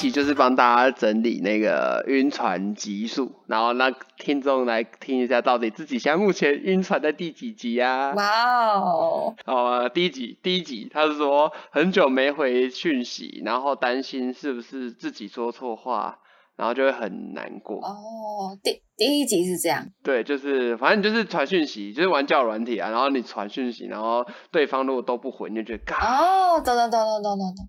[0.00, 8.14] 集就是帮大家整理那个晕船集数，然后让听众来听一下，到底自己现在目前晕船在第几集啊？
[8.14, 9.36] 哇哦！
[9.44, 16.20] 哦，第一集，第一集，他是说很久没回讯息，然后担心是不是自己说错话，
[16.56, 17.76] 然后就会很难过。
[17.84, 25.96] 哦，第第一集是这样，对，就是反正就是传讯息，就是玩交友软体啊，然后你传讯息，然后对方如果都不回，你就觉得嘎。
[25.98, 27.68] 哦，懂懂懂懂懂懂懂。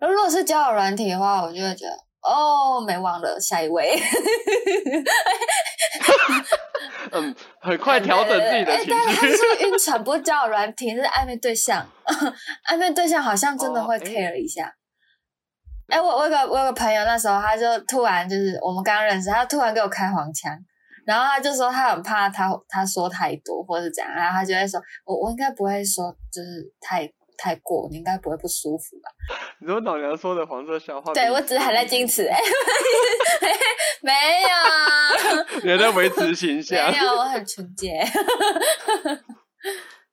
[0.00, 3.98] 如果是交友软体的话，我就会觉得哦，没忘了下一位。
[7.10, 8.90] 嗯，很快调整自己的情绪。
[8.90, 11.84] 但是他是晕船不是交友软体，是暧昧对象。
[12.68, 14.72] 暧昧对象好像真的会 care 一下。
[15.88, 20.52] 哎，我我有个我有个朋友，那时候他就突然就是我们刚刚认识，他突然给我开黄腔，
[21.06, 27.10] 然后他就说他很怕他他说太多或是怎样，然后他就会说我我应该不会说就是太。
[27.38, 29.10] 太过，你应该不会不舒服吧？
[29.62, 31.14] 你说老娘说的黄色笑话？
[31.14, 32.28] 对我只是还在矜持，
[34.02, 36.90] 没有，你还在维持形象？
[36.92, 38.04] 没有，我很纯洁。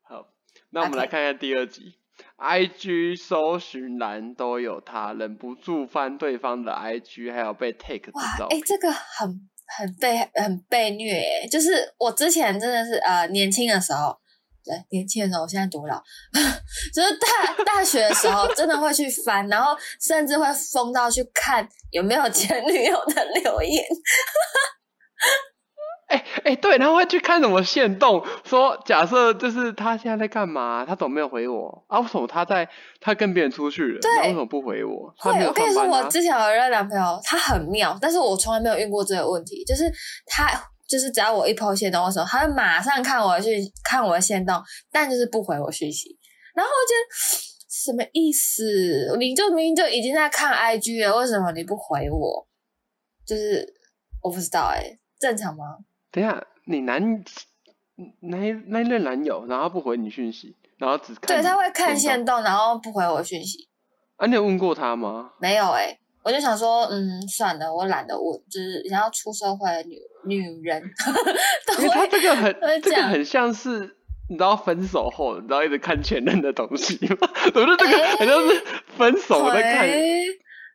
[0.03, 0.27] 好，
[0.69, 1.97] 那我们来看一下第二集。
[2.37, 14.15] I G 搜寻栏都有他，忍不住翻对方的 I G，还有被 take 哇，哎，这个很很被很被虐，就是我之前真的是呃年轻的时候。
[14.65, 16.01] 对，年轻的时候，我现在多老，
[16.93, 23.83] 就是大大学的时候，真的会去翻，然后甚至会疯到去看有没有前女友的留言。
[26.07, 31.83] 哎哎，对，然后会去看什么线动，说假设就是他现在在干嘛，他怎么没有回我？
[31.87, 32.67] 啊，为什么他在
[33.01, 33.99] 他跟别人出去了？
[34.01, 35.13] 对，为什么不回我？
[35.17, 39.91] 会，我跟你说，我之前有一个男朋友，他很妙，但是我从来没有遇过这个问题，就是
[40.27, 40.47] 他。
[40.87, 46.17] 就是只要我一抛线动的时候，他会马上看我去看我的线动，但就是不回我讯息。
[46.53, 47.15] 然后我觉得
[47.69, 49.15] 什么意思？
[49.19, 52.47] 你就明明就已经在看 IG 了，为什么你不回我？
[53.25, 53.73] 就是
[54.21, 55.77] 我不知道哎，正常吗？
[56.11, 57.23] 等下，你男
[58.21, 63.67] 那那任男友，然后不回你讯息，然后只看对他会看线动，然后不回我讯息。
[64.17, 65.31] 啊，你有问过他吗？
[65.39, 65.99] 没有哎。
[66.23, 69.95] 我就想说，嗯，算了，我懒得问，就是想要出社会的女
[70.25, 70.81] 女人，
[71.79, 73.79] 因为他这个很，这个很像是
[74.29, 77.29] 你知道分手后，你知道一直看前任的东西吗？
[77.45, 78.63] 我觉得这个很像是
[78.97, 79.89] 分手在看，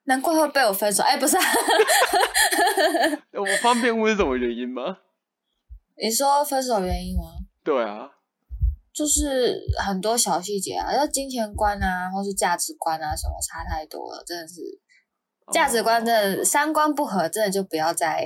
[0.05, 1.03] 难怪会被我分手。
[1.03, 1.37] 哎，不是，
[3.33, 4.99] 我方便问是什么原因吗？
[6.03, 7.25] 你说分手原因吗？
[7.62, 8.09] 对啊，
[8.93, 14.81] 就是很多小细节啊，要金钱观啊，或是价值观啊，什么差太多了，真的是。
[15.53, 18.25] 价值观真的三观不合，真的就不要再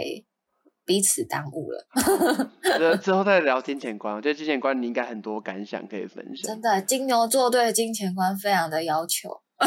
[0.84, 1.86] 彼此耽误了。
[2.78, 6.48] 之之后再聊金钱观，我觉得金钱观你应该很多感想可以分享。
[6.48, 9.28] 真的，金牛座对金钱观非常的要求，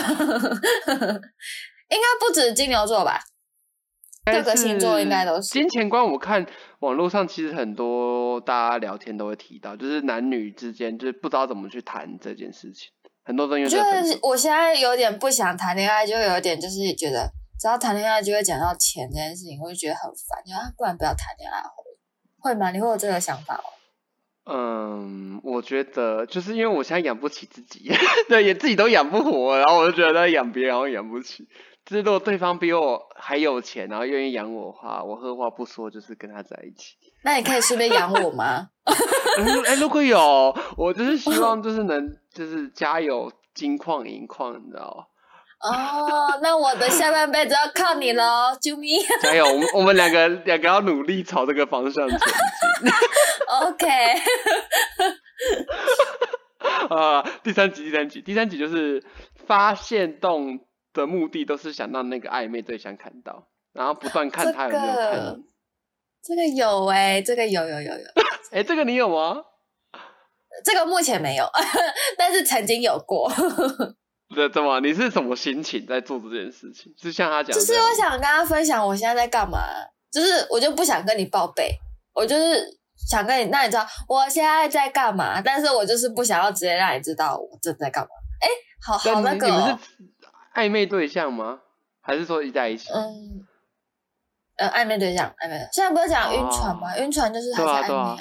[1.90, 3.20] 应该不止金牛座吧？
[4.26, 6.04] 各个星座应该都是金钱观。
[6.04, 6.46] 我看
[6.80, 12.90] 网络上其实很多大家聊天都会提到，就是男女之间就是不知道怎么去谈这件事情，
[13.24, 13.64] 很多东西。
[13.70, 17.32] 就是我现在有点不想谈恋爱，就有点就是觉得。
[17.60, 20.42] 只要谈恋爱就会讲到钱这件事情，我就觉得很烦。
[20.46, 21.62] 你啊，不然不要谈恋爱
[22.40, 22.72] 会吗？
[22.72, 23.64] 你会有这个想法吗？
[24.50, 27.92] 嗯，我觉得就是因为我现在养不起自己，
[28.30, 31.48] 对，也自己都养不活，然后我就觉得养别人，然后养不起。
[31.84, 36.96] 就是如果对方比我还有钱，然后愿意养我的话，我二话不说就是跟他在一起。
[37.24, 38.70] 那你可以顺便养我吗？
[39.66, 45.06] 哎，如果有，我就是希望 就是能就是家有金矿银矿，你知道吗？
[45.60, 49.00] 哦，那我的下半辈子要靠你喽，救命！
[49.22, 52.28] 加油，我们我们两个两个要努力朝这个方向前进。
[53.62, 53.88] OK。
[56.96, 59.04] 啊，第三集，第三集，第三集就是
[59.48, 60.60] 发现洞
[60.94, 65.44] 的目的都是想让那个暧昧对象看到，然后不断看他有没有看。
[66.24, 68.06] 这个有哎，这个有有有有。
[68.52, 69.44] 哎，这个你有吗？
[70.64, 71.50] 这个目前没有，
[72.18, 73.32] 但是曾经有过。
[74.38, 74.80] 对，怎么？
[74.82, 76.94] 你是什么心情在做这件事情？
[77.02, 79.60] 是像他讲，就是我想跟他分享我现在在干嘛，
[80.12, 81.76] 就是我就不想跟你报备，
[82.14, 82.80] 我就是
[83.10, 85.42] 想跟你，那你知道我现在在干嘛？
[85.42, 88.10] 但是我就是不想要直接让你知道我正在干嘛。
[88.40, 88.48] 哎，
[88.86, 89.78] 好好那个，你们是
[90.54, 91.60] 暧昧对象吗？
[92.00, 92.90] 还是说一在一起？
[92.94, 93.46] 嗯，
[94.58, 95.68] 呃，暧昧对象，暧昧。
[95.74, 96.96] 现在不是讲晕船吗？
[97.00, 98.18] 晕船就是还是暧昧啊？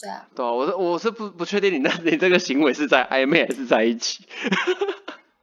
[0.00, 4.24] 对啊，对啊，我是我是不不确定你那你这个行为是在暧昧还是在一起。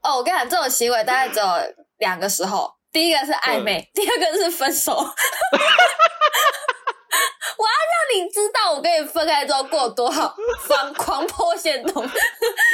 [0.06, 1.46] 哦，我跟你讲，这种行为大概只有
[1.98, 4.94] 两个时候，第一个是暧昧，第二个是分手。
[7.57, 10.36] 我要让你知道我跟跟你分开之后过多好，
[10.68, 12.07] 狂狂破线洞。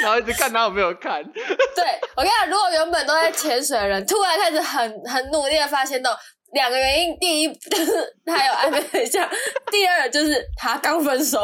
[0.01, 1.23] 然后一直看他有没有看。
[1.23, 6.13] 对我跟你讲，如果原本都在潜水的人，突然开始很很努力的发现洞，
[6.53, 9.29] 两个原因，第一就是他有暧昧对象，
[9.71, 11.39] 第二就是他刚分手。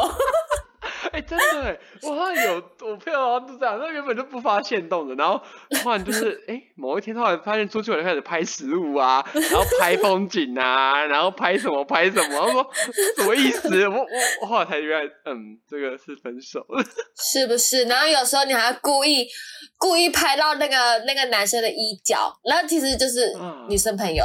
[1.18, 5.40] 哎、真的哎，我好像有我朋友好像都这样，他原本就不发现动的，然后
[5.82, 12.70] 突然就是哎、某一天突然发现出去我就开始拍食物啊，然后拍风景啊，然后拍什么拍什么，然后说
[13.16, 13.88] 什么意思？
[13.88, 14.06] 我我
[14.42, 16.64] 我后来才原来，嗯，这个是分手。
[17.32, 17.84] 是不是？
[17.86, 19.26] 然后有时候你还故意
[19.76, 24.24] 故意拍到那个那个男生的衣角，然后其实就是啊女生朋友，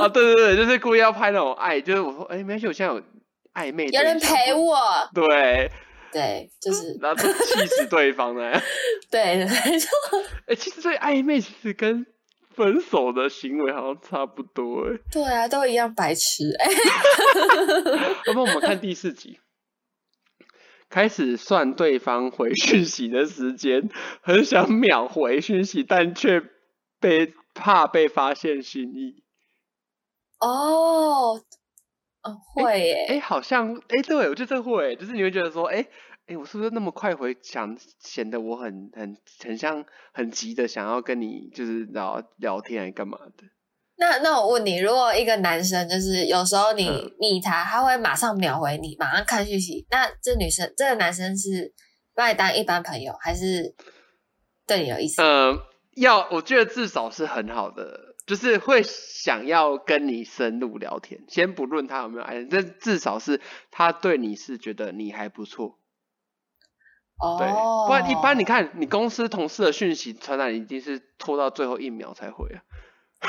[0.00, 3.00] 啊，对对对，就是故意要拍那种爱，就是我说哎，没关系，我现在有
[3.54, 4.54] 暧昧，有人陪。
[4.54, 4.78] 我，
[5.14, 5.70] 对，
[6.12, 8.52] 对，就是然后就气死对方呢。
[9.10, 9.88] 对，没错。
[10.46, 12.04] 哎、其实这暧昧其实跟
[12.50, 14.98] 分手的行为好像差不多哎。
[15.10, 16.52] 对啊，都一样白痴。
[16.58, 16.70] 哎、
[18.28, 19.40] 要不我们看第四集，
[20.90, 23.88] 开始算对方回讯息的时间，
[24.20, 26.42] 很想秒回讯息，但却
[27.00, 29.22] 被怕被发现心意。
[30.40, 31.40] 哦，
[32.22, 33.06] 哦，会耶。
[33.08, 35.86] 哎、好像哎、对我觉得这会，就是你会觉得说，哎、
[36.26, 43.44] 哎、我是不是那么快回，想显得我很很很像很急的想要跟你就是聊聊天还干嘛的？
[43.96, 51.72] 那那我问你，如果一个男生就是有时候你嗯密他，他会马上秒回你，马上看讯息，那这女生这个男生是
[52.14, 53.74] 把你当一般朋友，还是
[54.66, 55.22] 对你有意思？
[55.22, 55.56] 呃，
[55.94, 61.20] 要我觉得至少是很好的，就是会想要跟你深入聊天。
[61.28, 63.40] 先不论他有没有爱，但至少是
[63.70, 65.78] 他对你是觉得你还不错。
[67.38, 72.62] 对，哦，不然一般你看你公司同事的讯息传来，一定是拖到最后一秒才回啊。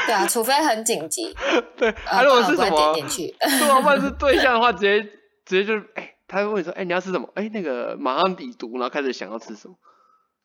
[0.08, 1.36] 对啊，除非很紧急，
[1.78, 3.36] 对，呃他、如果是什么点进去。
[3.38, 5.04] 对啊， 不然是对象的话，直接
[5.46, 7.30] 直接就是哎、他会问你说，哎、你要吃什么？
[7.36, 9.76] 哎、那个马上已读，然后开始想要吃什么。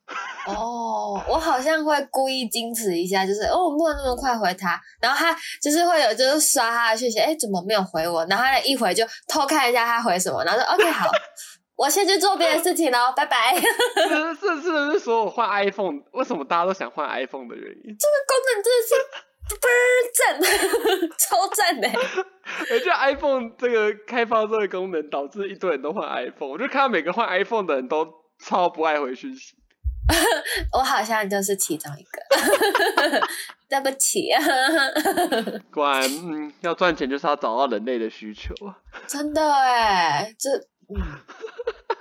[0.49, 8.25] 哦，我好像会故意矜持一下，就是哦，我不能那么快回他，然后他就是会有就是刷他的讯息，哎，怎么没有回我？
[8.27, 11.11] 然后他一回就偷看一下他回什么，然后说 OK 好，
[11.77, 13.55] 我先去做别的事情喽，拜拜。
[13.95, 17.97] 这个这这这是所有换 iPhone 为什么大家都想换 iPhone 的原因。
[17.99, 18.95] 这个功能真的是
[19.61, 19.81] 倍儿
[20.17, 21.89] 赞， 超赞的。
[22.71, 26.51] 我觉得 iPhone 这个开发这个功能，导致一堆人都换 iPhone。
[26.51, 28.07] 我就看到每个换 iPhone 的人都
[28.43, 29.58] 超不爱回讯息。
[30.73, 32.21] 我好像就是其中一个，
[33.69, 34.43] 对不起，啊
[35.71, 38.55] 果然，嗯，要赚钱就是要找到人类的需求。
[39.07, 40.51] 真的哎，这
[40.89, 40.97] 嗯，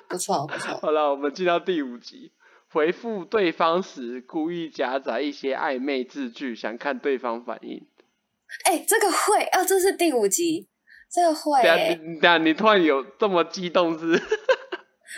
[0.07, 0.77] 不错不错。
[0.81, 2.31] 好了，我们进到第五集，
[2.71, 7.85] 回复对方时故意夹杂一些暧昧字句，想看对方反应。
[8.63, 10.69] 哎，这个会哦，这是第五集，
[11.11, 11.99] 这个会等下欸。
[12.01, 14.21] 你等下你突然有这么激动是？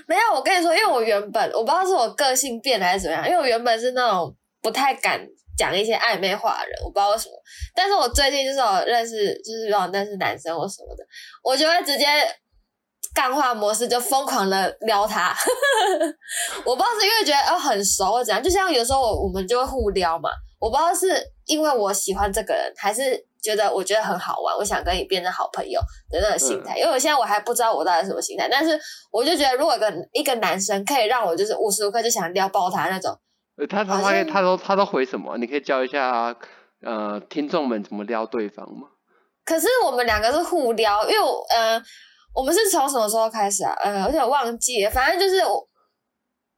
[0.08, 5.20] 没有，我跟你说，因为我原本我不知道是我个性变还是怎么样，因为我原本是那种不太敢
[5.58, 7.34] 讲一些暧昧话的人，我不知道为什么。
[7.76, 11.04] 但是我最近就是有认识，就是有认识男生或什么的，
[11.44, 12.06] 我就会直接
[13.14, 15.36] 干话模式就疯狂的撩他。
[16.64, 25.80] 我不知道是因为觉得哦很熟或怎样，就像有时候我我们就会互撩嘛，我不知道是因为我喜欢这个人，还是觉得我觉得很好玩，我想跟你变成好朋友
[26.10, 26.78] 的那种心态。
[26.78, 28.80] 因为我现在我还不知道我到底什么心态，但是
[29.12, 33.12] 我就觉得如果一个一个男生可以让我就是无时无刻就想撩爆他那种，
[33.58, 35.38] 呃他他他他都他都回什么？
[35.38, 36.36] 你可以教一下
[36.86, 38.88] 呃听众们怎么撩对方吗？
[39.46, 41.82] 可是我们两个是互撩，因为我呃，
[42.36, 43.74] 我们是从什么时候开始啊？
[43.84, 45.68] 呃，有点忘记了，反正就是我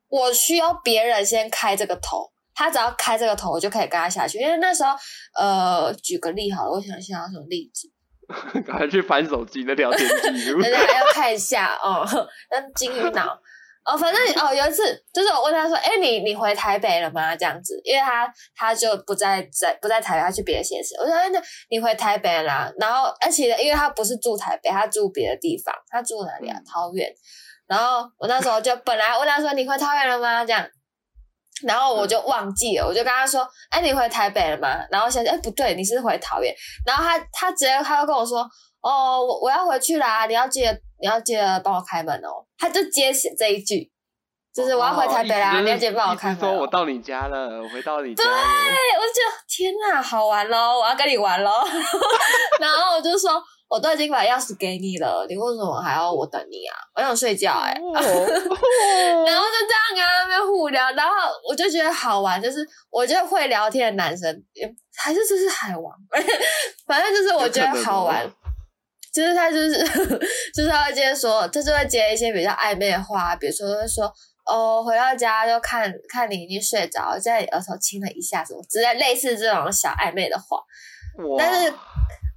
[0.09, 4.37] 我需要别人先开这个头，他只要开这个头，我就可以跟他下去。
[4.39, 4.95] 因为那时候
[5.37, 7.89] 呃，举个例好了，我想一下有什么例子，
[8.65, 10.69] 赶快去翻手机的聊天记录大。
[10.71, 12.05] 家要看一下哦，
[12.51, 13.39] 那金鱼脑。
[13.83, 20.93] 哦，反正哦，有一次就是我问他说：“哎，你你回台北了吗？”这样子，因为他他就不在在不在台北，他去别的县市。
[20.99, 26.59] 我说：“哎，那你回台北了啦？”然后，而且因为他不是住台北，他住别的地方，他住哪里啊？
[26.59, 27.11] 嗯桃园。
[27.65, 30.63] 然后我那时候就本来问他说：“你回桃园了吗？”这样，
[31.63, 36.53] 然后我就忘记了，我就跟他说：“哎，你回台北了吗？”然后想想，哎，不对，你是回桃园。
[36.85, 38.47] 然后他他直接他就跟我说
[38.81, 43.91] ：“哦，我我要回去啦，你要记得你要记得帮我开门哦。”他就接写这一句，
[44.53, 46.39] 就是我要回台北啦，哦你要记得帮我开门、哦。
[46.41, 48.29] 说我到你家了，我回到你家了。
[48.31, 51.51] 对，我就天哪，好玩喽，我要跟你玩喽。
[52.59, 53.41] 然后我就说，
[53.71, 56.75] 我都已经把钥匙给你了，你为什么还要我等你啊？
[56.93, 61.13] 我想睡觉哎、哦 然后就这样跟他们互聊，然后
[61.47, 65.95] 我就觉得好玩，就是我觉得会聊天的男生，也还是这是海王，
[66.85, 68.29] 反正就是我觉得好玩。
[69.13, 69.71] 就是他就是
[70.53, 74.11] 就是他会接说，他就会接一些比较暧昧的话，比如说会说
[74.45, 80.59] 哦，回到家就看看你已经睡着，在你额头亲了一下，什么之类类似这种小暧昧的话。
[81.37, 81.73] 但是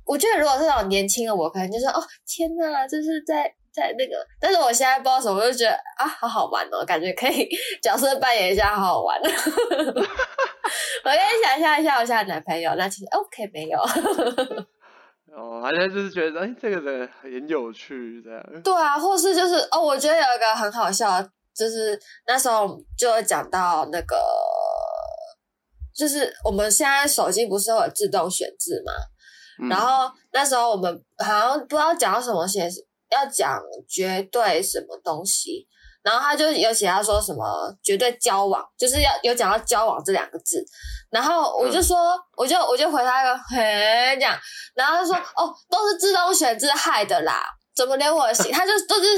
[0.06, 7.48] 我觉得如果是那种年轻的我，可能就说哦天哪，就是在在那个，但是我现在不知道什么，我就觉得啊好好玩哦，感觉可以
[7.82, 9.20] 角色扮演一下，好好玩。
[11.04, 13.78] 我跟你想象一下，我现在男朋友，那其实 OK 没有。
[15.36, 18.62] 哦，好像就是觉得哎，这个人很有趣这样。
[18.62, 21.20] 对啊，或是就是哦，我觉得有一个很好笑，
[21.52, 24.16] 就是那时候就会讲到那个，
[25.92, 28.92] 就是我们现在手机不是会有自动选字嘛，
[29.62, 29.68] 嗯。
[29.68, 32.68] 然后那时候我们好像不知道讲到什么写，
[33.10, 35.66] 要讲绝对什么东西，
[36.02, 40.64] 然后他就有写他说什么绝对交往，就是要有讲到交往这两个字，
[41.10, 44.36] 然后我就说，我就我就回他一个嘿这样，
[44.74, 47.44] 然后他说哦，都是自动选字害的啦，
[47.74, 49.08] 怎么连我的心，他就都是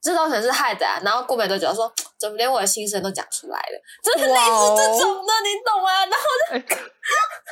[0.00, 6.06] 自动选字害的、啊，然后过没多久说怎么连我的心声都讲出来了，就是类似这种的，你懂吗？
[6.06, 6.76] 然后就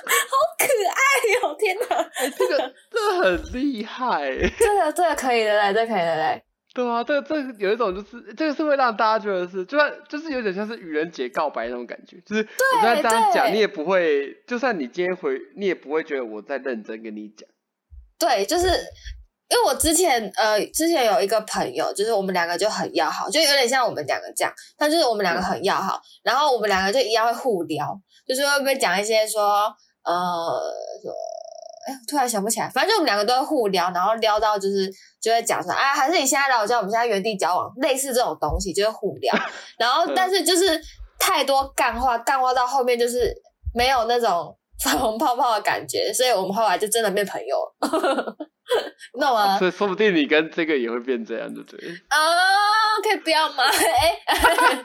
[0.08, 1.00] 好可爱
[1.42, 2.10] 哟、天哪！
[2.14, 4.30] 哎，这个 这个很厉害。
[4.58, 6.42] 这个这个可以的嘞，这个可以的嘞。
[6.74, 17.48] 对啊，这个这个有一种就是这个是会让大家觉得是，就算就是有点像是愚人节告白那种感觉，就是我在这样讲，你也不会，就算你今天回，你也不会觉得我在认真跟你讲。
[18.18, 18.68] 对，就是
[19.48, 29.64] 因为我之前呃，之前有一个朋友，就是我们两个就很要好，就有点像我们两个这样，但就是我们两个很要好，然后我们两个就一样会互聊，就是会不会讲一些说
[30.04, 30.12] 呃
[31.02, 31.12] 说。
[31.86, 39.34] 哎，突然想不起来，反正就我们两个都会互聊，然后撩到就是就会讲说，啊，还是你现在来我家，我们现在原地交往，类似这种东西就是互聊，
[39.78, 40.78] 然后但是就是
[41.18, 43.34] 太多干话，干话到后面就是
[43.74, 48.36] 没有那种 粉红泡泡的感觉，所以我们后来就真的变朋友了，
[49.14, 49.58] 你懂吗？
[49.58, 51.88] 所以说不定你跟这个也会变这样，对不对？
[52.08, 52.18] 啊，
[53.02, 53.64] 可以不要吗？
[53.66, 54.18] 哎、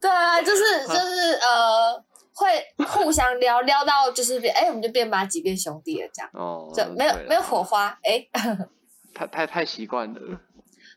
[0.00, 8.26] 对啊，就是 就是呃，会互相撩撩到就是变，哎、我们就变妈几变兄弟了，这样哦，就没有没有火，花，哎、
[9.14, 10.20] 太太太习惯了。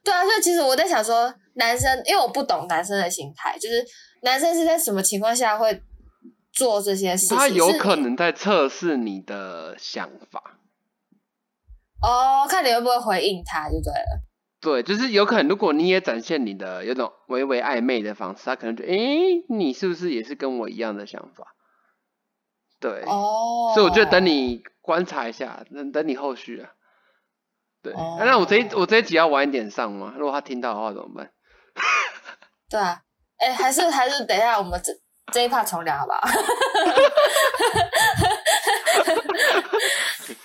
[0.04, 3.84] 对啊，所以其实我在想说，男生因为我不懂男生的心态，就是
[4.22, 5.82] 男生是在什么情况下会
[6.54, 7.38] 做这些事情？
[7.38, 10.58] 他有可能在测试你的想法，
[12.02, 14.22] 哦，看你会不会回应他就对了。
[14.62, 21.56] 对，就是有可能，如果你也展现你的有种微微暧昧的方式，他可能觉得，诶，你是不是也是跟我一样的想法？
[22.80, 26.72] 对，哦，所以我觉得等你观察一下，等等你后续啊。
[27.84, 30.14] 对，哦那我这一我这一集要晚一点上吗？
[30.18, 31.32] 如果他听到的话怎么办？
[32.70, 33.02] 对啊，
[33.38, 34.92] 哎，还是还是等一下我们这
[35.32, 36.22] 这一 part 重聊好不好？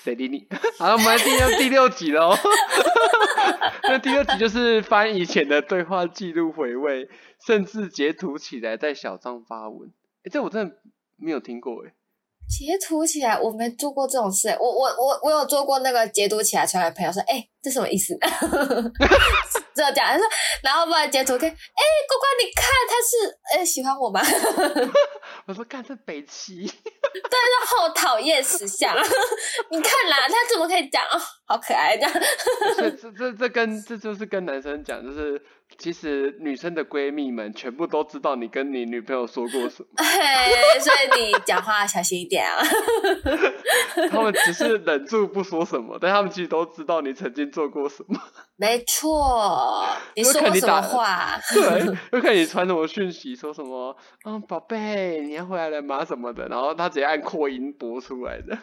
[0.02, 0.46] 谁理你？
[0.78, 2.34] 好，我们来进入第六集喽。
[3.84, 7.08] 那第六集就是翻以前的对话记录回味，
[7.46, 9.90] 甚至截图起来在小账发文。
[10.24, 10.76] 哎、这我真的
[11.16, 11.92] 没有听过哎。
[12.48, 14.48] 截图起来，我没做过这种事。
[14.58, 18.18] 我我我我有做过那个截图起来传给朋友说，哎、这什么意思？
[19.72, 20.26] 这样讲，他说，
[20.62, 21.54] 然后不然截图看，哎、
[22.08, 24.20] 呱呱，你看他是哎、喜欢我吗？
[25.46, 26.66] 我说看这北齐，
[27.78, 28.94] 好讨厌识相，
[29.70, 32.12] 你看啦，他怎么可以讲哦，好可爱这样。
[32.76, 35.40] 这这这跟这就是跟男生讲，就是
[35.78, 42.62] 其实女生的闺蜜们全部都知道你跟你女朋友说过什么， 嘿，所以你讲话小心一点啊。
[44.10, 48.20] 他们只是忍住不说什么，但他们其实都知道你曾经做过什么。
[48.56, 51.38] 没错，你说过什么话？
[51.54, 53.96] 对，又看你传什么讯息，说什么
[54.26, 58.58] “嗯，宝贝，你要回来了吗？”什么的，然后他直接按扩音播出来的。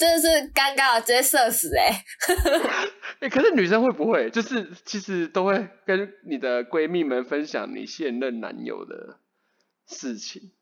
[0.00, 2.02] 真的是尴尬，直接射死哎、
[3.20, 9.18] 哎、 可是女生会不会就是其实都会跟你的闺蜜们分享你现任男友的
[9.86, 10.52] 事情？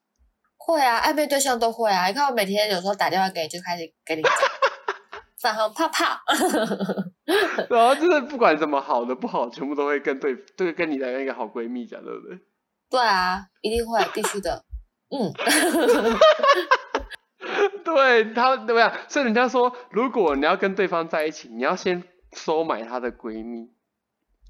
[0.56, 2.08] 会啊，暧昧对象都会啊。
[2.08, 4.32] 你看我每天有时候打电话给你，就开始跟你讲
[5.40, 6.20] 粉红泡泡。
[7.70, 12.36] 然后就是不管怎么好的不好，全部都会跟对对跟你的那个好闺蜜讲，对不对？
[12.90, 14.64] 对啊，一定会，必须的。
[15.10, 15.32] 嗯，
[17.94, 18.90] 对他对不对？
[19.08, 22.02] 所以人家说，如果你要跟对方在一起，你要先
[22.32, 23.70] 收买她的闺蜜。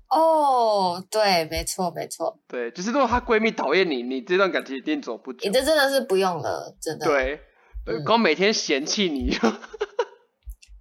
[0.09, 5.53] 哦，对，没错，没错，对，就是如果她闺蜜讨厌你，你这段感情一定走不久你。
[5.53, 7.07] 这真的是不用了，真的。
[7.07, 7.41] 对，
[7.85, 9.39] 对嗯光每天嫌弃你就，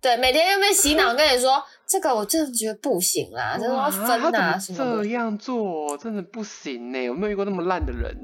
[0.02, 5.10] 对，每天又被洗脑，跟你说这个我真的觉得不行啦， 真的要分啊怎么什么的这。
[5.10, 7.04] 样做真的不行呢？
[7.04, 8.16] 有没有遇过那么烂的人？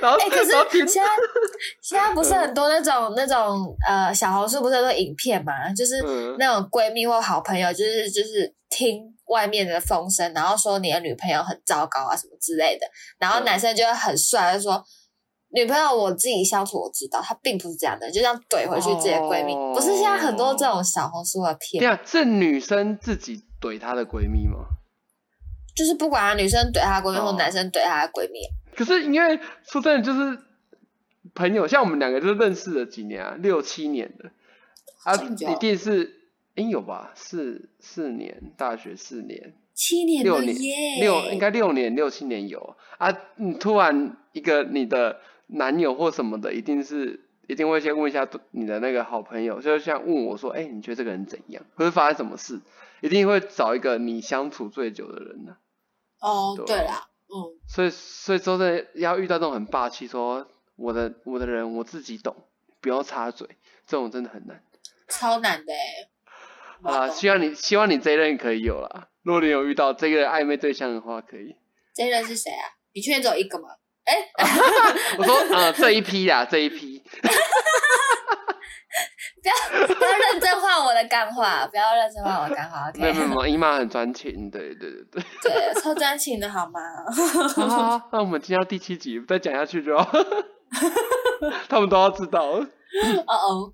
[0.00, 0.50] 然后哎、可是
[0.86, 1.10] 现在
[1.82, 12.86] 现在不是很多那种那种呃小红书不是很多影片嘛，就是嗯那种闺蜜或好朋友，就是就是听外面的风声，然后说你的女朋友很糟糕啊什么之类的，
[13.18, 14.82] 然后嗯男生就会很帅，就说
[15.50, 19.54] 女朋友我自己相处我知道，她并不是这样的，就这样怼回去自己的闺蜜。
[19.54, 24.66] 哦不是现在很多这种小红书的片对，啊，是女生自己怼她的闺蜜吗？
[25.76, 28.40] 就是不管啊女生怼她闺蜜或哦男生怼她的闺蜜，
[28.76, 30.38] 可是因为说真的，就是
[31.34, 34.30] 朋友，像我们两个就认识了几年啊，六七年的
[35.04, 35.14] 啊，
[35.50, 36.20] 一定是
[36.54, 37.12] 诶有吧？
[37.14, 40.54] 四四年，大学四年，七年六年，
[41.00, 43.16] 六应该六年六七年有啊。
[43.36, 51.64] 你突然一个你的男友或什么的，一定是一定会先问一下你的那个好朋友，就像问我说，哎、你觉得这个人怎样？
[51.74, 52.60] 或者发生什么事？
[53.02, 55.56] 一定会找一个你相处最久的人呢、
[56.20, 57.58] 哦，对对啦，嗯。
[57.68, 62.36] 所以，所以说真的要遇到这种很霸气，说我的我的人我自己懂，
[62.80, 63.48] 不要插嘴，
[63.86, 64.62] 这种真的很难。
[65.08, 66.10] 超难的哎。
[66.82, 69.08] 啊，希望你希望你这一任可以有啦。
[69.22, 71.56] 如果你有遇到这个暧昧对象的话，可以。
[71.94, 72.68] 这一任是谁啊？
[72.92, 73.68] 你确定只有一个吗？
[74.04, 74.14] 哎、
[75.18, 77.02] 我说，呃，这一批呀，这一批，
[79.46, 85.22] 不要 不要认真画我的干话，不要认真画我的干话没有没有姨妈很专情，对对对对。
[85.42, 86.80] 对， 超专情的好吗？
[87.68, 90.10] 好，那我们今天到第七集，再讲下去就好，
[91.68, 92.44] 他们都要知道。
[92.44, 92.66] 哦
[93.28, 93.72] 哦，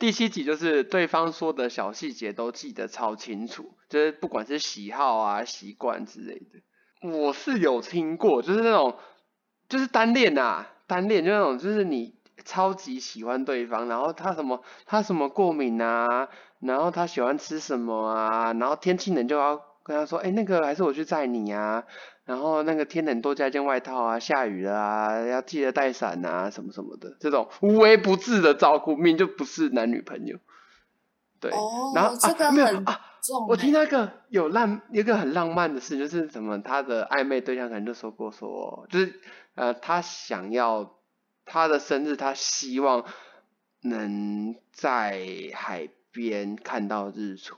[0.00, 8.98] 第七集就是对方说的小细节都记得超清楚，就是不管是喜好啊、习惯之类的，我是有听过，就是那种
[9.68, 12.17] 就是单恋啊，单恋就那种就是你
[12.48, 16.28] 超级喜欢对方，然后他什么他什么过敏啊，
[16.60, 21.84] 然后他喜欢吃什么啊，然后天气冷就要跟他说，哎、那个还是我去载你啊，
[22.24, 30.38] 然后那个天冷多加一件外套啊，下雨了啊，要记得带伞啊，什么什么的，这种无微不至的照顾，明明就不是男女朋友。
[31.40, 32.98] 对，哦然后这个啊、没有很啊，
[33.46, 39.20] 我听到一个有浪一个很浪漫的事，就是什么他的暧昧对象可能就说过说，就是
[39.54, 40.97] 呃他想要
[41.48, 43.04] 他的生日，他希望
[43.82, 45.18] 能在
[45.54, 47.56] 海边看到日出。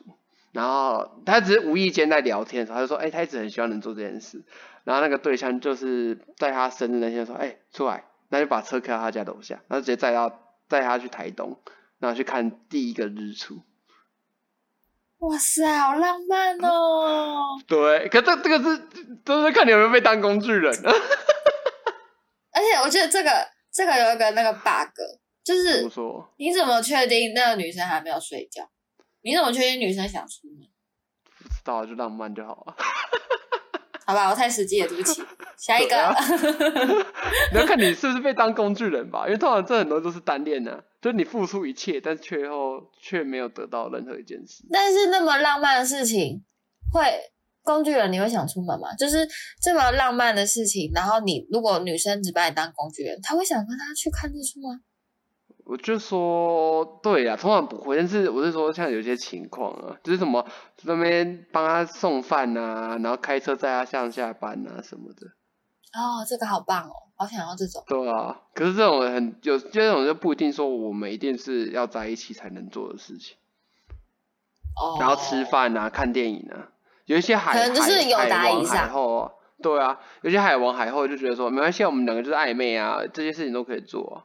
[0.52, 4.44] 然后他只是无意间在聊天的时候，他就说：“哎、他一直很希望能做这件事。”
[4.84, 11.60] 然后那个对象就是在他生日那天说：“哎、出来！”那就把车开到他家楼下，然后直接载到载他去台东，
[11.98, 13.62] 然后去看第一个日出。
[15.18, 17.60] 哇塞，好浪漫哦！
[17.68, 18.88] 对，可这这个是
[19.24, 20.72] 都是看你有没有被当工具人。
[22.52, 23.30] 而且我觉得这个
[23.72, 24.94] 这个有一个那个 bug，
[25.44, 25.88] 就是？
[26.36, 28.68] 你怎么确定那个女生还没有睡觉？
[29.22, 30.68] 你怎么确定女生想出门？
[31.38, 32.76] 不知道就浪漫就好了。
[34.06, 35.22] 好吧，我太实际了，对不起。
[35.56, 35.94] 下一个，
[37.52, 44.64] 你要看你是不是被当工具人吧，因为通常这很多都是单恋的、就是你付出一切，但却后却没有得到任何一件事。
[44.72, 46.42] 但是那么浪漫的事情，
[46.90, 47.02] 会
[47.70, 48.94] 工具人你会想出门吗？
[48.96, 49.26] 就是
[49.62, 54.80] 这么浪漫的事情，然后你如果女生只把你当工具人，她会想跟他去看日出吗？
[55.64, 60.44] 我就说，对呀，通常不会，但是我是说，像有些情况啊，就是什么
[60.82, 65.28] 那边帮他送饭啊，然后开车载他上下班啊什么的，
[65.92, 67.84] 哦，这个好棒哦，好想要这种。
[67.86, 68.40] 对啊。
[68.52, 73.36] 可是这种很有，这种就不一定说我们一定是要在一起才能做的事情。
[74.74, 76.72] 哦，然后吃饭啊、看电影啊，
[77.10, 84.22] 有一些海可能就是海友达海王海以上后啊，对啊，有些海王海后就觉得说没关系，我们两个就是暧昧啊，这些事情都可以做啊，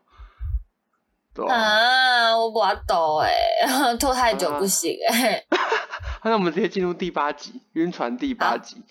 [1.34, 1.56] 对啊。
[1.56, 3.34] 啊，我不要抖哎，
[4.00, 5.44] 拖太久不行哎、
[6.24, 8.84] 那我们直接进入第八集，晕船第八集，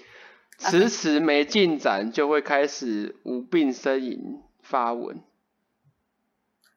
[0.59, 5.19] 迟迟没进展就会开始无病呻吟发文，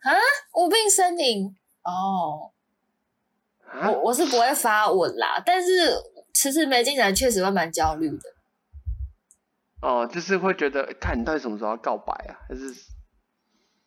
[0.04, 0.14] 啊
[0.54, 1.56] 无病呻吟？
[1.84, 2.52] 哦，
[3.66, 3.90] 啊？
[3.90, 5.96] 我我是不会发文啦，但是
[6.40, 8.20] 迟迟没进展，确实会蛮焦虑的。
[9.82, 12.38] 哦，就是会觉得，看你到底什么时候要告白啊？
[12.48, 12.72] 还是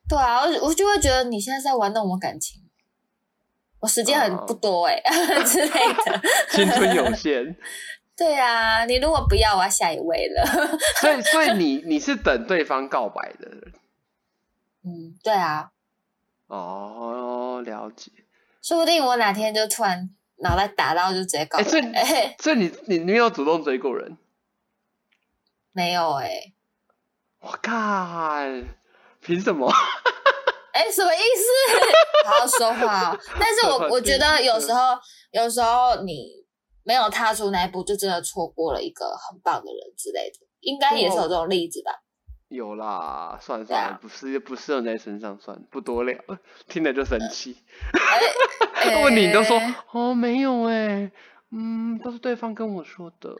[0.08, 2.60] 对啊，我我就会觉得你现在在玩弄我感情，
[3.78, 5.00] 我时间很不多哎、
[5.46, 6.20] 之类的。
[6.50, 7.56] 青春有限？
[8.16, 10.44] 对啊，你如果不要，我要下一位了。
[11.00, 13.72] 所以，所以你你是等对方告白的人
[14.84, 15.70] 嗯，对啊，
[16.48, 18.10] 哦，了解。
[18.62, 20.10] 说不定我哪天就突然
[20.42, 21.64] 脑袋打到就直接告白。
[21.64, 24.16] 哎、所以哎所以你你你没有主动追过人？
[25.72, 26.52] 没有哎、
[27.40, 28.68] 我看，
[29.20, 29.70] 凭什么？
[30.72, 32.26] 哎、什么意思？
[32.26, 33.18] 好好说话、哦。
[33.38, 34.98] 但是我我觉得有时候，
[35.30, 36.44] 有时候你
[36.82, 41.92] 没有踏出那一步，就真的错过了一个很棒的人之类的，应该也是有这种例子吧？
[42.50, 46.36] 有啦，算了算了，啊不是不适用在身上，算了，不多聊了，
[46.68, 47.56] 听了就生气。
[48.74, 51.10] 哎 问你，你都说哎哦没有哎，
[51.52, 53.30] 嗯，都是对方跟我说的。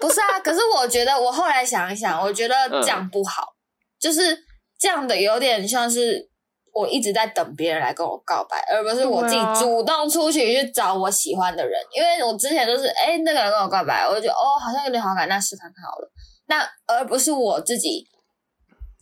[0.00, 3.54] 不是啊，可是我觉得我后来想一想，我觉得嗯这样不好，
[4.00, 4.36] 就是
[4.78, 6.28] 这样的有点像是
[6.72, 11.80] 我一直在等别人来跟我告白，而不是我自己主动出去去找我喜欢的人。
[11.94, 16.10] 因为我之前都是哎、那个人跟我告白，我就觉得哦好像有点好感，那试看看好了。
[16.48, 18.06] 那而不是我自己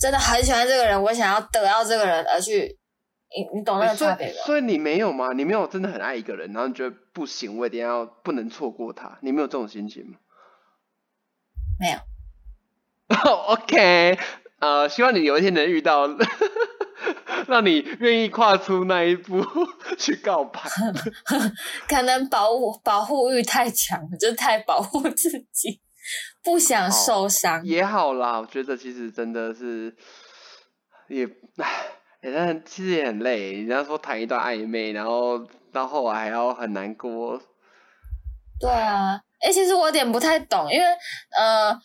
[0.04, 2.78] 真的很喜欢这个人，我想要得到这个人而去，
[3.34, 4.34] 你你懂那个差别吗？
[4.44, 5.32] 所以你没有吗？
[5.32, 10.18] 你没有真的很爱一个人，然后你觉得不行，我一定要不能错过他，你没有这种心情吗
[11.80, 11.98] 没有。
[13.48, 14.18] OK，
[14.58, 16.06] 呃，希望你有一天能遇到，
[17.48, 19.42] 让你愿意跨出那一步
[19.96, 20.60] 去告白。
[21.88, 25.80] 可能保护保护欲太强了，就是太保护自己，
[26.44, 27.64] 不想受伤。
[27.64, 29.96] 也好啦，我觉得其实真的是
[31.08, 31.24] 也，
[31.56, 31.68] 唉，
[32.22, 33.52] 欸但其实也很累。
[33.52, 35.38] 人家说谈一段暧昧，然后
[35.72, 37.40] 到后来还要很难过，
[38.60, 40.86] 对啊，哎、其实我有点不太懂，因为
[41.36, 41.76] 呃，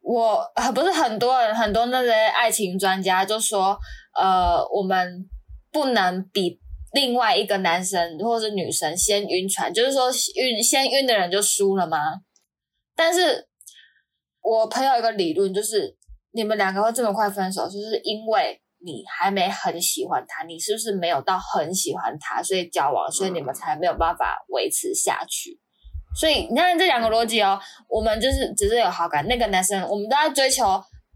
[0.00, 3.76] 我呃不是很多人，很多那些爱情专家就说，
[4.18, 5.28] 呃，我们
[5.72, 6.60] 不能比
[6.92, 11.98] 另外一个男生或者是女生先晕船，就是说晕先晕的人就输了吗？
[12.94, 13.48] 但是
[14.44, 15.96] 我朋友有一个理论，就是
[16.32, 25.58] 你们两个会这么快分手，就是因为你还没很喜欢他，你是不是没有到很喜欢他，所以交往，所以你们才没有办法维持下去。
[26.14, 30.64] 所以你看这两个逻辑哦，我们就是只是有好感，那个男生我们都在追求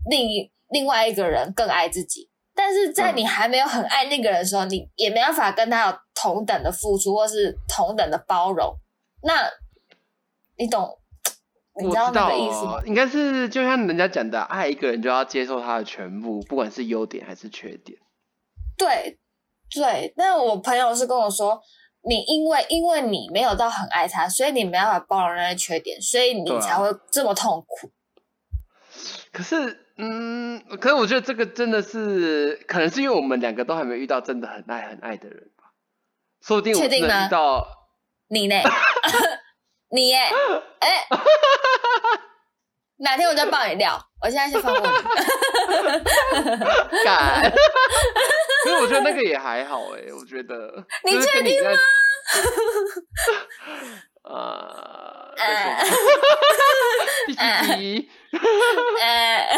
[0.08, 8.74] 另一另外一个人更爱自己，但是在你还没有很爱那个人的时候，你也没办法跟他有同等的付出或是同等的包容。
[9.22, 9.50] 那
[10.56, 10.98] 你懂？
[11.80, 12.82] 你我知道哦？
[12.84, 17.98] 应该是就像人家讲的，爱一个人就要接受他的全部，不管是优点还是缺点。
[18.76, 19.18] 对
[19.74, 21.60] 对，那我朋友是跟我说，
[22.02, 27.90] 你因为因为你没有到很爱他，所以你没办法包容那些缺点，所以你才会这么痛苦。
[29.32, 35.64] 可是，嗯，可是我觉得这个真的是，可能是因为我们两个都还没遇到真的很爱很爱的人吧。
[36.40, 37.66] 说不定我遇到，
[38.28, 38.56] 你呢？
[39.90, 40.18] 你耶？
[40.80, 41.06] 哎、
[42.98, 43.98] 哪天我再爆你料？
[44.22, 44.98] 我现在先放过你。
[47.04, 47.50] 敢。
[48.64, 50.84] 可是我觉得那个也还好哎、我觉得。
[51.04, 51.70] 你确定在？
[54.28, 56.00] 呃，再哎说吧
[57.26, 57.42] 第几
[57.76, 58.08] 集？
[59.02, 59.48] 哎、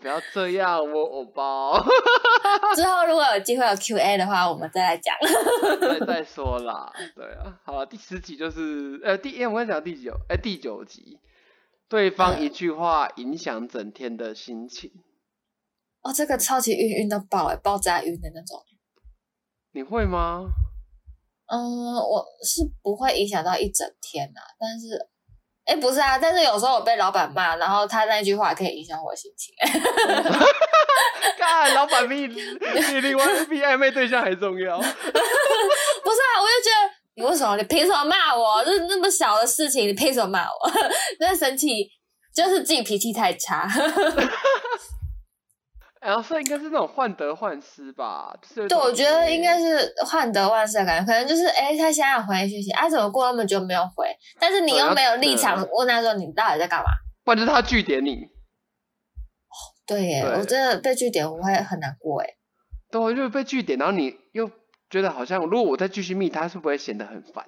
[0.00, 1.84] 不要这样，我偶包。
[2.76, 5.14] 之后如果有机会有 Q&A 的话，我们再来讲。
[5.80, 11.18] 再再说啦，对啊，好了，第十集就是呃第，哎、我跟你讲第九，哎、第九集，
[11.88, 14.92] 对方嗯一句话影响整天的心情，
[16.02, 18.64] 哦，这个超级晕晕到爆哎，爆炸晕的那种。
[19.72, 20.46] 你会吗？
[21.52, 24.96] 嗯，我是不会影响到一整天啊，但是，
[25.64, 29.52] 哎，不是啊，但是有时候我被老板骂，然后他那句话可以影响我心情。
[31.36, 34.78] 干，老板比你比另外比暧昧对象还重要。
[34.78, 38.64] 不是啊，我就觉得你为什么你凭什么骂我？
[38.64, 40.70] 就是那么小的事情，你凭什么骂我？
[41.18, 41.90] 那生气
[42.32, 43.68] 就是自己脾气太差。
[46.00, 54.06] 然后所以应该是那种患得患失吧，就是对，我觉得应该是患得患失的感觉，可能就是哎，他现在要回讯息，啊，怎么过那么久没有回？
[54.38, 56.86] 但是你又没有立场问他说你到底在干嘛？
[57.22, 58.28] 不然就是他拒点你，
[59.86, 62.28] 对耶，对我真的被拒点，我会很难过哎。
[62.90, 64.50] 对，就是被拒点，然后你又
[64.88, 67.44] 觉得好像如果我再继续密他，是不是会显得很烦？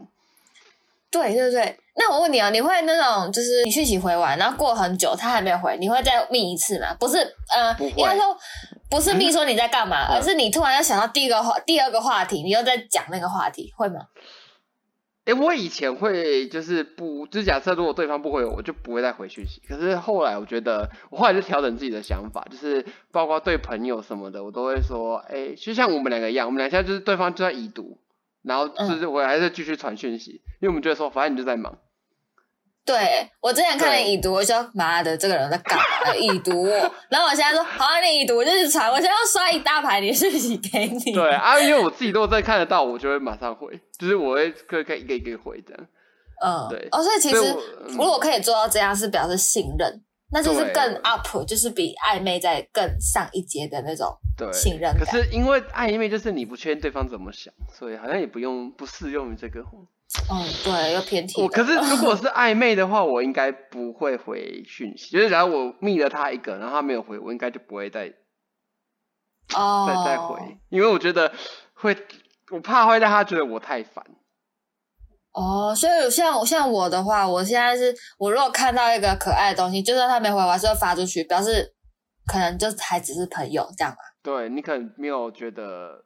[1.12, 6.96] 对对对，那我问你哦，你会那种就是你讯息回完，然后过很久他还没有回，你会再密一次吗？
[6.98, 7.18] 不是，
[7.54, 8.36] 呃，应该说
[8.90, 14.06] 不是密说你在干嘛，嗯而是你突然要想到第一个话、第二个话题，你又在讲那个话题，会吗？
[15.24, 19.62] 哎、我以前会就是不，就是假设如果对方不回我，我就不会再回讯息。
[19.68, 27.98] 可是后来我觉得，我后来就调整自己的想法，就是包括对朋友什么的，我都会说，哎、就像我们两个一样，我们俩现在就是对方就在已读，
[28.42, 31.78] 然后就是我还是继续传讯息，因为我们觉得说，反正你就在忙。
[32.84, 36.16] 对我之前看对你已读，我就说妈的，这个人在干嘛？
[36.16, 41.12] 已读我，然后我现在说好啊，你已读，我就一直传，我现在要刷一大排你的讯息给你。
[41.12, 45.86] 对啊，因为我自己如果再看得到，我就会马上回，就是我会可以可以一个一个回这样。
[46.44, 55.04] 嗯，对哦，所以其实如果可以做到这样，是表示信任，那就是更 up，就是比暧昧在更上一阶的那种对，信任感。
[55.04, 59.60] 可是因为暧昧就是你不确定对方怎么想，所以好像也不用不适用于这个。
[60.30, 61.40] 嗯，对，又偏题。
[61.40, 65.10] 我可是如果 是暧昧的话，我应该不会回讯息。
[65.10, 68.12] 就是假如我密了他一个，然后他没有回，我应该就不会再
[69.54, 71.32] 哦，再再回，因为我觉得
[71.74, 71.96] 会，
[72.50, 74.04] 我怕会让他觉得我太烦。
[75.32, 81.74] 哦，所以像像我的话，我现在是我如果看到一个可爱的东西，就算他没回，我还是会发出去，表示
[82.26, 83.98] 可能就还只是朋友这样嘛。
[84.22, 86.04] 对你可能没有觉得，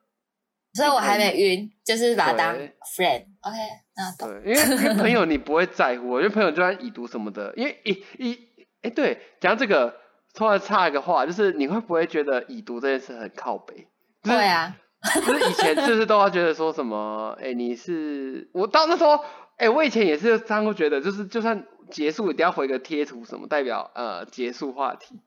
[0.75, 2.55] 所以我还没晕，就是把它当
[2.97, 3.25] friend。
[3.43, 3.57] OK，
[3.97, 4.29] 那懂。
[4.31, 8.39] 对，因为 因为朋友你不会在乎，因为朋友就算已读什么的，因为已已
[8.83, 9.95] 哎对，讲到这个，
[10.35, 13.89] 突然插一个话，就是你会不会觉得已读这件事很靠北？
[14.23, 14.77] 就是会啊，
[15.27, 19.19] 就是以前就是都要觉得说什么，哎、你是我到那时候，
[19.57, 25.21] 哎、我以前也是这样会觉得，就是就算结束一定要回个贴图什么，代表呃结束话题。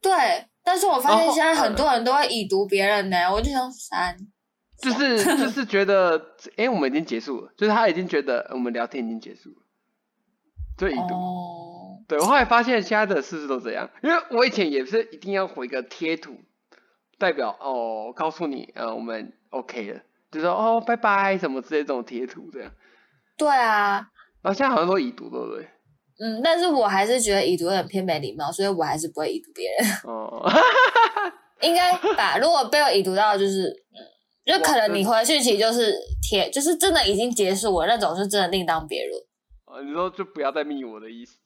[0.00, 0.46] 对。
[0.66, 4.16] 但是我发现现在很多人都会已读别人呢，我就想删。
[4.80, 6.18] 就是就是觉得，
[6.56, 9.56] 哎、我们已经结束了，就是他已经觉得我们聊天已经结束了，
[10.78, 11.14] 就已读。
[11.14, 13.90] 哦，对我后来发现现在的事实都这样？
[14.02, 16.40] 因为我以前也是一定要回个贴图，
[17.18, 20.00] 代表哦告诉你呃我们 OK 了，
[20.30, 22.70] 就说哦拜拜什么之类这种贴图这样。
[23.36, 24.06] 对啊，
[24.42, 25.68] 然后现在好像都已读，对不对？
[26.20, 29.90] 嗯，但是我还是觉得已读有点偏没礼貌，所以我还是不会已读别人。
[30.04, 30.48] 哦，
[31.60, 32.38] 应该吧？
[32.38, 33.98] 如果被我已读到，就是，嗯，
[34.44, 39.20] 就可能你回讯息就是贴，就是真的已经结束了那种，是真的另当别论。
[39.66, 41.36] 哦你说就不要再密我的意思。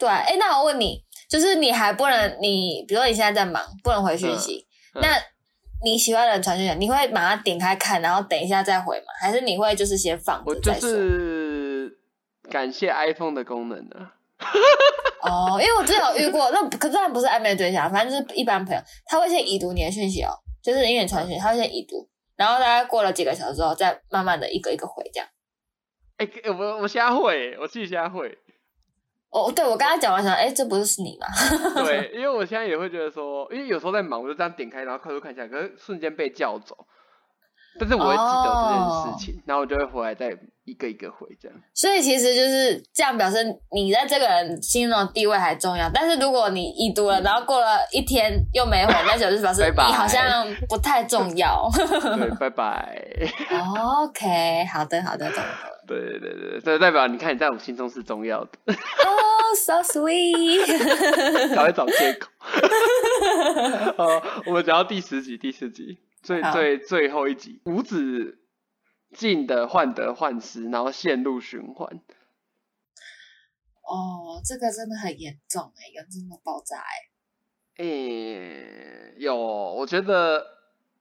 [0.00, 4.66] 对，哎，那我问你，就是你还不能，你比如说你现在在忙，不能回讯息，嗯
[5.00, 5.16] 那
[5.84, 9.06] 你喜欢的人传讯息，你会把它点开看，然后等一下再回吗？
[9.20, 10.88] 还是你会就是先放着再说？
[10.88, 11.98] 是
[12.50, 14.14] 感谢 iPhone 的功能啊。
[15.22, 20.30] 哦，因为我之前有遇过，那可是那不是暧昧对象，反正就是一般朋友，他会先已读你的讯息哦，
[20.62, 25.28] 就是因为你传讯息，他会先已读，然后大概过了几个小时之后，再慢慢的一个一个回这样。
[26.18, 28.38] 哎、我我现在会，我自己现在会。
[29.30, 31.26] 哦，对我刚刚讲完想，哎，这不是你吗？
[31.84, 36.76] 对，因为我现在也会觉得说，因为有时候在忙，我就这样点开，然后快速看一下，可是瞬间被叫走。
[37.78, 40.34] 但是我会记得这件事情，然后我就会回来再
[40.64, 41.58] 一个一个回这样。
[41.74, 43.36] 所以其实就是这样，表示
[43.70, 45.86] 你在这个人心中的地位还重要。
[45.92, 51.68] 但是如果你已读了，然后过了一天又没回，那就是表示你好像不太重要。
[52.16, 52.98] 对，拜拜。
[54.04, 55.75] OK，好的，好的，懂了。
[55.86, 58.74] 对对对对，这代表你看你在我心中是重要的，哦、
[59.54, 60.66] s o sweet。
[61.54, 62.30] 才会找借口。
[63.96, 64.06] 好，
[64.46, 68.38] 我们讲到第十集，第十集最最最后一集，无止
[69.14, 72.00] 境的患得患失，然后陷入循环。
[73.82, 77.84] 哦，这个真的很严重哎，严重的爆炸哎。
[77.84, 80.44] 诶、有，我觉得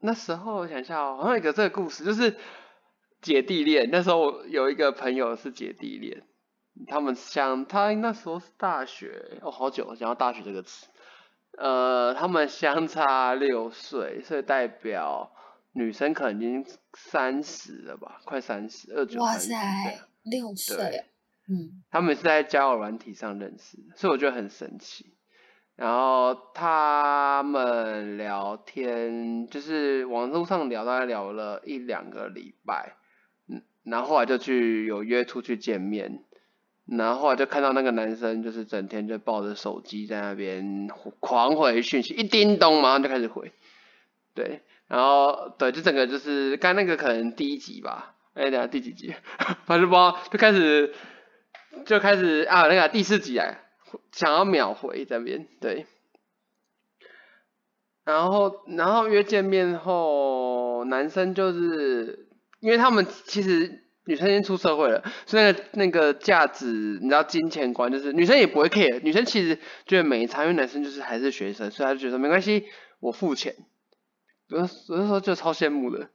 [0.02, 2.36] 那时候我想一下哦，好像有一个这个故事，就是
[3.26, 3.90] 姐弟恋。
[3.92, 6.22] 那时候我有一个朋友是姐弟恋，
[6.86, 10.88] 他们相他那时候是大学，哦，好久了讲到大学这个词。
[11.58, 15.32] 呃，他们相差六岁，所以代表
[15.74, 19.34] 女生可能已经三十了吧，快三十，二九哇。
[19.34, 19.56] 塞，
[20.22, 21.06] 六岁，
[21.50, 25.16] 嗯，他们是在交友软体上认识的，所以我觉得很神奇。
[25.76, 33.05] 然后他们聊天，就是网络上聊，大概聊了一两个礼拜，嗯，
[33.86, 36.24] 然后后来就去有约出去见面，
[36.86, 43.54] 然后后来就看到那个男生就是整天就抱着手机在那边狂回讯息，一叮咚马上就开始回，
[44.34, 49.14] 对，然后对，就整个就是刚那个可能第一集吧，哎，等下第几集？
[49.66, 50.94] 反正不知道，就开始
[51.86, 53.60] 就开始啊，那个第四集啊，
[54.12, 55.86] 想要秒回这边，对。
[58.04, 62.25] 然后，然后约见面后，男生就是
[62.60, 66.66] 因为他们其实女生已经出社会了，所以那个那个价值，
[67.02, 72.66] 你知道金钱观就是女生也不会 care，女生其实觉得没差，因为男生就是还是学生，所以他就觉得没关系，
[73.00, 73.56] 我付钱。
[74.52, 76.08] 我我那时候就超羡慕的，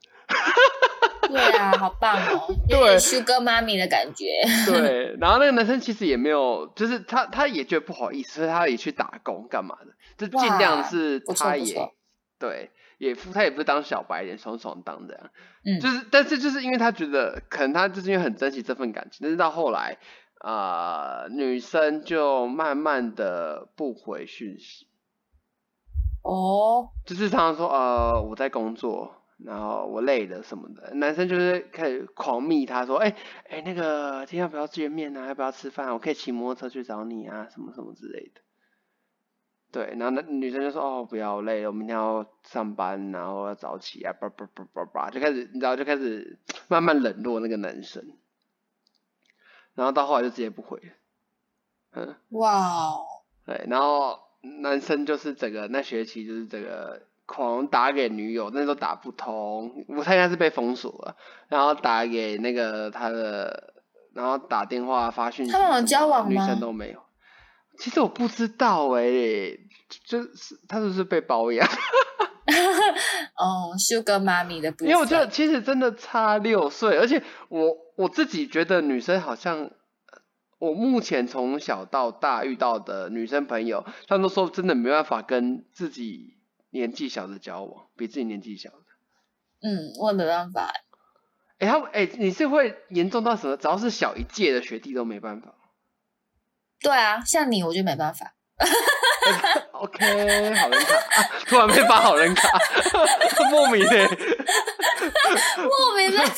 [1.27, 4.25] 对啊，好棒哦， 对 Sugar Mommy 的感觉。
[4.65, 11.75] 对， 然后那个男生其实也没有，就是他他也觉得不好意思，所以他也去打工干嘛的，就尽量是他也
[12.39, 12.71] 对，
[13.01, 15.31] 也不他也不是当小白脸，爽爽当这样，
[15.65, 19.97] 嗯就是但是就是因为他觉得可能他就是因为很珍惜这份感情，但是到后来
[20.37, 24.87] 啊、呃女生就慢慢的不回讯息，
[26.23, 29.15] 哦，就是常常说呃我在工作。
[29.43, 33.15] 然后我累了什么的，男生就是开始狂密他说，哎、
[33.49, 35.25] 哎、那个今天要不要见面啊？
[35.25, 35.91] 要不要吃饭？
[35.93, 38.41] 我可以骑摩托车去找你啊，什么什么之类的。
[39.71, 48.03] 对，然后那女生就说哦不要我累了，我明天要上班，然后要早起啊，叭叭叭叭叭，就开始你知道就开始 慢慢冷落那个男生。
[49.73, 50.93] 然后到后来就直接不回了。
[51.93, 53.05] 嗯，哇哦，
[53.45, 54.19] 对，然后
[54.61, 61.15] 男生就是整个那学期就是整个狂打给女友，那时候打不通，我猜应该是被封锁了，
[61.47, 63.73] 然后打给那个他的，
[64.13, 67.01] 然后打电话发讯息他们有交往吗女生都没有。
[67.81, 69.09] 其实我不知道哎、
[70.05, 71.67] 就是他是不是被包养？
[73.35, 79.71] 哦，Sugar 妈咪的部分，因为我觉得其实真的差六岁，而且我我自己觉得女生好像，
[80.59, 86.35] 我目前从小到大遇到的女生朋友，她们都说真的没办法跟自己
[86.69, 88.77] 年纪小的交往，比自己年纪小的。
[89.63, 90.71] 嗯，我也没办法，
[91.57, 93.57] 哎、他们哎、你是会严重到什么？
[93.57, 95.55] 只要是小一届的学弟都没办法。
[96.81, 98.33] 对啊，像你我就没办法，
[99.73, 102.49] OK，好人卡、啊， 突然被发好人卡，
[103.51, 104.09] 莫名的、
[105.57, 106.33] 莫名的发，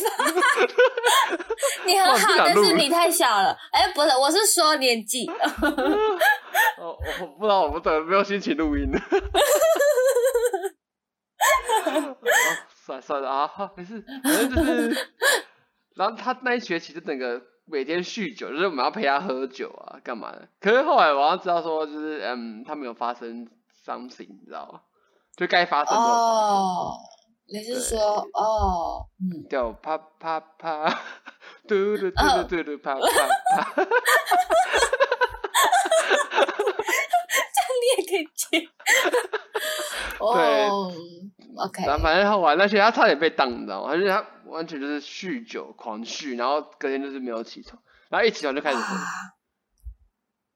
[1.85, 5.25] 你很好，但是你太小了，哎，不是，我是说年纪，
[6.77, 8.99] 哦，我不知道，我不懂，没有心情录音了。
[11.85, 12.17] 哦，
[12.85, 15.11] 算了算了啊，好没事，反正就是，
[15.95, 17.41] 然后他那一学期就整个
[17.73, 20.47] 每天酗酒，就是我们要陪他喝酒啊，干嘛的？
[20.61, 23.47] 可是后来我要知道说，就是嗯，他没有发生
[23.83, 24.81] something，你知道吗？
[25.35, 26.03] 就该发生的。
[26.03, 26.95] 哦，
[27.47, 27.99] 你是说
[28.33, 30.87] 哦，嗯，叫啪啪啪，
[31.67, 33.73] 嘟嘟嘟哦嘟嘟嘟啪啪啪。
[37.81, 38.69] 你也可以接，
[40.25, 40.93] 哦
[41.57, 43.91] ，OK，然后反正他玩那些，他差点被当，你知道吗？
[43.91, 48.95] 他就是他完全就是酗酒狂酗，然后隔天就是没有起床，然后一起床就开始喝。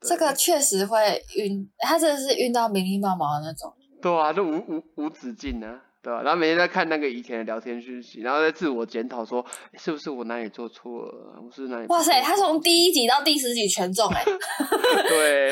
[0.02, 3.74] 这个确实会晕，他真的是晕到迷迷毛毛的那种。
[4.00, 11.42] 对啊，就无无无止境啊，对吧、然后每天在看那个以前的聊天讯息，然后在自我检讨说，是不是我哪里做错了？
[11.44, 11.88] 我是是哪里？
[11.88, 14.24] 哇塞，他从第一集到第十集全中哎、
[15.10, 15.52] 对，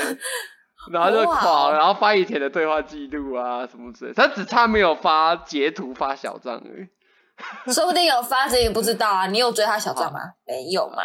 [0.91, 6.87] 然后就哇狂，哦然后发以前的对话记录啊什么之类，他只差没有发截图发小账而已。
[7.73, 9.27] 说不定有发生也不知道啊。
[9.27, 10.19] 你有追他小账吗？
[10.45, 11.03] 没有嘛。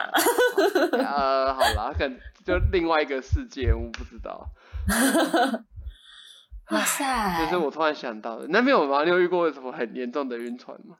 [0.92, 2.16] 呃，好啦，可能
[2.46, 4.46] 就另外一个世界，我不知道。
[6.70, 8.46] 哇塞，这是我突然想到的。
[8.48, 9.02] 那边有吗？
[9.02, 10.98] 你有遇过什么很严重的晕船吗？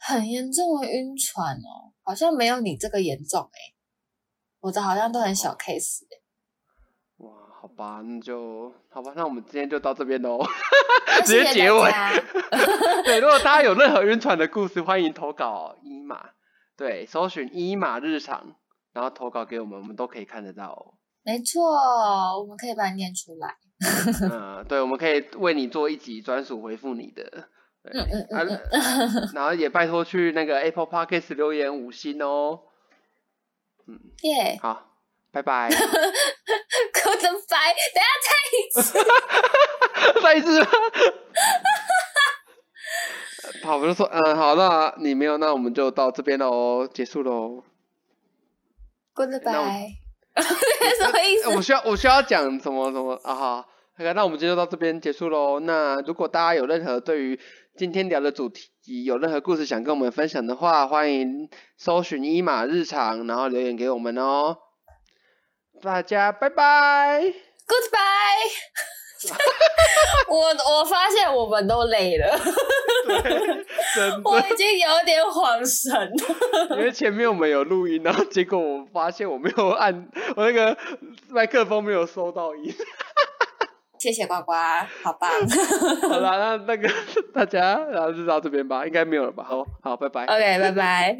[0.00, 3.58] 很严重的晕船哦，好像没有你这个严重哎、
[4.60, 6.02] 我的好像都很小 case
[7.68, 10.38] 好吧，那就好吧，那我们今天就到这边喽。
[11.06, 11.90] 那 直接结尾
[13.04, 16.30] 对，如果大家有任何晕船的故事，欢迎投稿伊玛，
[16.76, 18.56] 对，搜寻伊玛日常，
[18.92, 20.94] 然后投稿给我们，我们都可以看得到、哦。
[21.24, 21.62] 没错，
[22.40, 23.56] 我们可以把它念出来。
[24.30, 27.48] 嗯，对，我们可以为你做一集专属回复你的。
[27.82, 32.60] 对嗯嗯嗯啊， 然后也拜托去那个 Apple Podcast 留言五星哦。
[33.86, 34.84] 嗯耶、好，
[35.32, 35.68] 拜拜。
[36.92, 38.98] Goodbye，等一下再一次。
[40.22, 40.64] 再一次。
[43.62, 47.64] 好，我就说，嗯，好，那你没有，那我们就到这边喽，结束喽。
[49.14, 49.96] Goodbye，
[50.36, 51.48] 什么意思？
[51.50, 53.34] 我需要，我需要讲什么什么啊？
[53.34, 53.64] 好，
[54.14, 55.60] 那我们今天就到这边结束喽。
[55.60, 57.40] 那如果大家有任何对于
[57.76, 58.70] 今天聊的主题
[59.04, 64.56] 有任何故事想跟我们分享的话，欢迎搜寻伊玛日常，然后留言给我们哦。
[65.82, 67.20] 大家拜拜。
[67.66, 68.68] Goodbye。
[70.28, 72.38] 我我发现我们都累了，
[73.94, 76.76] 真我，已经有点恍神了。
[76.76, 80.76] 因为前面我们有录音，然后结果我发现我没有按我那个
[81.30, 82.72] 麦克风没有收到音。
[83.98, 84.52] 谢谢呱呱，
[85.02, 85.28] 好棒。
[86.08, 86.88] 好啦，那那个
[87.34, 89.42] 大家，然后就到这边吧，应该没有了吧？
[89.42, 90.26] 好，好，拜拜。
[90.26, 91.16] OK，拜拜。